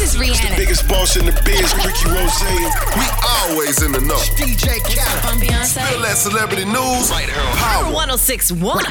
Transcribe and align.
This 0.00 0.14
is 0.14 0.20
Rihanna. 0.20 0.50
The 0.52 0.56
biggest 0.56 0.88
boss 0.88 1.16
in 1.18 1.26
the 1.26 1.32
biz, 1.44 1.74
Ricky 1.84 2.08
Rose. 2.08 2.40
We 2.96 3.04
always 3.36 3.82
in 3.82 3.92
the 3.92 4.00
know. 4.00 4.16
DJ 4.32 4.80
Khaled. 4.80 5.24
I'm 5.26 5.38
Beyonce. 5.38 5.86
Feel 5.90 6.00
that 6.00 6.16
celebrity 6.16 6.64
news 6.64 7.10
right 7.10 7.28
here 7.28 7.38
on 7.38 7.56
Power. 7.58 7.92
1061. 7.92 8.82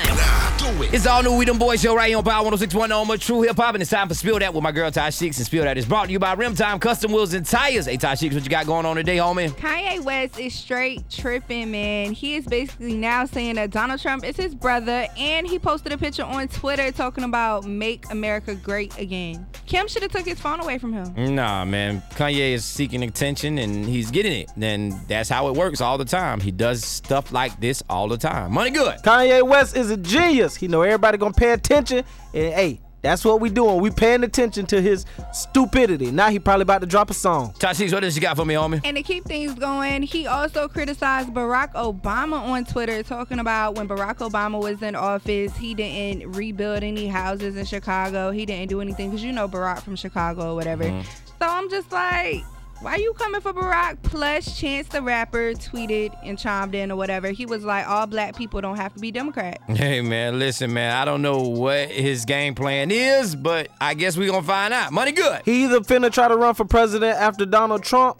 Do 0.60 0.84
it. 0.84 0.94
It's 0.94 1.08
all 1.08 1.24
new 1.24 1.36
We 1.36 1.46
Them 1.46 1.58
Boys 1.58 1.82
show 1.82 1.96
right 1.96 2.10
here 2.10 2.18
on 2.20 2.24
Power 2.24 2.44
1061 2.44 2.92
on 2.92 3.08
my 3.08 3.18
True 3.18 3.42
Hip 3.42 3.58
Hop. 3.58 3.74
And 3.74 3.82
it's 3.82 3.90
time 3.90 4.08
for 4.08 4.14
Spill 4.14 4.38
Dat 4.38 4.54
with 4.54 4.62
my 4.62 4.72
girl 4.72 4.92
Ty 4.92 5.10
Sheeks. 5.10 5.38
And 5.38 5.48
Spill 5.48 5.64
Dat 5.64 5.80
is 5.80 5.88
brought 5.88 6.06
to 6.06 6.12
you 6.12 6.20
by 6.20 6.36
RimTyme 6.36 6.80
Custom 6.80 7.12
Wheels 7.12 7.34
and 7.34 7.44
Tires. 7.44 7.88
Hey, 7.88 7.98
Ty 7.98 8.14
Sheeks, 8.14 8.36
what 8.36 8.44
you 8.44 8.50
got 8.52 8.68
going 8.68 8.86
on 8.86 8.96
today, 8.96 9.18
homie? 9.18 9.50
Kanye 9.50 10.04
West 10.04 10.40
is 10.40 10.54
straight 10.54 11.10
tripping, 11.10 11.72
man. 11.72 12.12
He 12.14 12.36
is 12.36 12.46
basically 12.46 12.94
now 12.94 13.26
saying 13.26 13.56
that 13.56 13.72
Donald 13.72 14.00
Trump 14.00 14.24
is 14.24 14.38
his 14.38 14.54
brother, 14.54 15.08
and 15.18 15.48
he 15.48 15.58
posted 15.58 15.92
a 15.92 15.98
picture 15.98 16.24
on 16.24 16.48
Twitter 16.50 16.92
talking 16.92 17.24
about 17.24 17.66
"Make 17.66 18.06
America 18.12 18.54
Great 18.54 18.96
Again." 19.00 19.48
Kim 19.70 19.88
should 19.88 20.02
have 20.02 20.12
took 20.12 20.26
his 20.26 20.40
phone 20.40 20.60
away 20.60 20.80
from 20.80 20.92
him. 20.94 21.36
Nah, 21.36 21.64
man. 21.64 22.02
Kanye 22.16 22.54
is 22.54 22.66
seeking 22.66 23.04
attention 23.04 23.60
and 23.60 23.86
he's 23.86 24.10
getting 24.10 24.34
it. 24.34 24.50
And 24.60 24.94
that's 25.08 25.30
how 25.30 25.48
it 25.48 25.54
works 25.54 25.80
all 25.80 26.00
the 26.00 26.06
time. 26.06 26.42
He 26.42 26.50
does 26.50 26.84
stuff 26.84 27.32
like 27.32 27.60
this 27.62 27.84
all 27.88 28.08
the 28.08 28.18
time. 28.18 28.52
Money 28.52 28.72
good. 28.72 28.98
Kanye 29.04 29.48
West 29.48 29.78
is 29.78 29.92
a 29.92 29.98
genius. 29.98 30.56
He 30.56 30.68
know 30.68 30.82
everybody 30.82 31.20
gonna 31.20 31.34
pay 31.34 31.52
attention, 31.52 32.04
and 32.34 32.54
hey, 32.54 32.82
that's 33.02 33.24
what 33.24 33.40
we 33.40 33.50
doing. 33.50 33.82
We 33.82 33.92
paying 33.92 34.24
attention 34.24 34.66
to 34.68 34.82
his 34.82 35.06
stupidity. 35.34 36.12
Now 36.12 36.30
he 36.30 36.40
probably 36.40 36.64
about 36.64 36.82
to 36.82 36.88
drop 36.88 37.10
a 37.10 37.14
song. 37.14 37.54
Ty 37.60 37.74
Sheeks, 37.74 37.94
what 37.94 38.04
else 38.04 38.16
you 38.16 38.22
got 38.22 38.36
for 38.36 38.46
me, 38.46 38.56
homie? 38.56 38.82
And 38.84 38.98
to 38.98 39.04
keep 39.04 39.26
things 39.26 39.54
going, 39.54 40.04
he 40.04 40.28
also 40.28 40.68
criticized 40.68 41.30
Barack 41.30 41.74
Obama 41.74 42.42
on 42.42 42.66
Twitter, 42.66 43.04
talking 43.04 43.40
about 43.40 43.76
when 43.76 43.88
Barack 43.88 44.18
Obama 44.18 44.62
was 44.62 44.82
in 44.82 44.96
office, 44.96 45.56
he 45.56 45.74
didn't 45.74 46.32
rebuild 46.34 46.84
any 46.84 47.08
houses 47.08 47.56
in 47.56 47.66
Chicago. 47.66 48.32
He 48.32 48.46
didn't 48.46 48.70
do 48.70 48.82
anything 48.82 49.10
because 49.10 49.24
you 49.24 49.32
know 49.32 49.48
Barack 49.48 49.82
from 49.82 49.96
Chicago 49.96 50.52
or 50.52 50.56
whatever. 50.56 50.84
Mm-hmm. 50.84 51.02
So 51.02 51.48
I'm 51.48 51.70
just 51.70 51.92
like, 51.92 52.44
why 52.82 52.96
you 52.96 53.14
coming 53.14 53.42
for 53.42 53.54
Barack? 53.54 53.98
Plus, 54.04 54.58
Chance 54.60 54.88
the 54.90 55.02
Rapper 55.02 55.54
tweeted 55.54 56.16
and 56.24 56.38
chimed 56.40 56.76
in 56.76 56.92
or 56.92 56.96
whatever. 56.96 57.30
He 57.30 57.46
was 57.46 57.64
like, 57.64 57.88
all 57.88 58.08
black 58.08 58.36
people 58.36 58.62
don't 58.62 58.78
have 58.78 58.94
to 58.94 59.00
be 59.00 59.12
Democrat. 59.12 59.60
Hey, 59.80 60.02
man, 60.02 60.40
listen, 60.40 60.74
man. 60.74 60.94
I 60.96 61.06
don't 61.06 61.22
know 61.22 61.40
what 61.40 61.90
his 61.90 62.26
game 62.26 62.54
plan 62.54 62.92
is, 62.92 63.34
but 63.36 63.70
I 63.80 63.94
guess 63.94 64.18
we 64.18 64.26
going 64.28 64.42
to 64.42 64.48
find 64.48 64.74
out. 64.74 64.92
Money 64.92 65.14
good. 65.14 65.42
He 65.46 65.64
either 65.64 65.80
finna 65.80 66.12
try 66.12 66.28
to 66.28 66.36
run 66.36 66.54
for 66.54 66.66
president 66.66 67.18
after 67.18 67.46
Donald 67.46 67.84
Trump, 67.84 68.20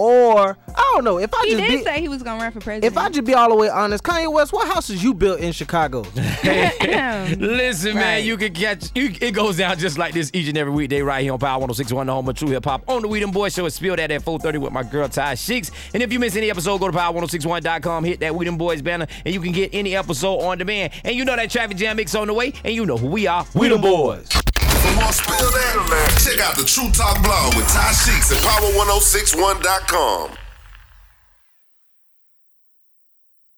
or 0.00 0.56
I 0.68 0.92
don't 0.94 1.04
know. 1.04 1.18
If 1.18 1.32
I 1.34 1.42
He 1.44 1.50
just 1.50 1.62
did 1.62 1.78
be, 1.78 1.84
say 1.84 2.00
he 2.00 2.08
was 2.08 2.22
gonna 2.22 2.42
run 2.42 2.52
for 2.52 2.60
president. 2.60 2.84
if 2.90 2.96
I 2.96 3.08
just 3.10 3.24
be 3.24 3.34
all 3.34 3.48
the 3.50 3.54
way 3.54 3.68
honest, 3.68 4.02
Kanye 4.02 4.32
West, 4.32 4.52
what 4.52 4.66
houses 4.66 5.02
you 5.02 5.12
built 5.14 5.40
in 5.40 5.52
Chicago? 5.52 6.00
Listen, 6.44 7.94
man, 7.94 8.24
you 8.24 8.36
can 8.36 8.52
catch 8.54 8.90
you, 8.94 9.12
it 9.20 9.32
goes 9.32 9.56
down 9.58 9.78
just 9.78 9.98
like 9.98 10.14
this 10.14 10.30
each 10.32 10.48
and 10.48 10.56
every 10.56 10.72
weekday 10.72 11.02
right 11.02 11.22
here 11.22 11.32
on 11.32 11.38
Power 11.38 11.58
1061, 11.60 12.06
the 12.06 12.12
home 12.12 12.28
of 12.28 12.34
true 12.34 12.48
hip 12.48 12.64
hop. 12.64 12.82
On 12.88 13.02
the 13.02 13.08
We 13.08 13.20
Them 13.20 13.30
Boys 13.30 13.52
show, 13.54 13.66
it's 13.66 13.76
Spill 13.76 13.96
Dat 13.96 14.10
at 14.10 14.22
4:30 14.22 14.58
with 14.58 14.72
my 14.72 14.82
girl 14.82 15.08
Ty 15.08 15.34
Sheeks. 15.34 15.70
And 15.94 16.02
if 16.02 16.12
you 16.12 16.18
miss 16.18 16.36
any 16.36 16.50
episode, 16.50 16.78
go 16.78 16.90
to 16.90 16.96
power1061.com, 16.96 18.04
hit 18.04 18.20
that 18.20 18.34
We 18.34 18.44
Them 18.44 18.56
Boys 18.56 18.82
banner, 18.82 19.06
and 19.24 19.34
you 19.34 19.40
can 19.40 19.52
get 19.52 19.70
any 19.74 19.94
episode 19.96 20.38
on 20.38 20.58
demand. 20.58 20.92
And 21.04 21.14
you 21.14 21.24
know 21.24 21.36
that 21.36 21.50
traffic 21.50 21.76
jam 21.76 21.96
mix 21.96 22.14
on 22.14 22.26
the 22.26 22.34
way, 22.34 22.52
and 22.64 22.74
you 22.74 22.86
know 22.86 22.96
who 22.96 23.08
we 23.08 23.26
are. 23.26 23.44
We 23.54 23.68
Them 23.68 23.80
Boys. 23.80 24.28
For 25.00 25.04
more 25.04 25.12
Spill 25.12 25.50
Dat, 25.50 26.20
check 26.20 26.40
out 26.40 26.56
the 26.56 26.64
True 26.64 26.90
Talk 26.90 27.22
blog 27.22 27.54
with 27.56 27.66
Ty 27.68 27.92
Sheeks 27.92 28.30
at 28.32 28.38
Power1061.com. 28.44 30.49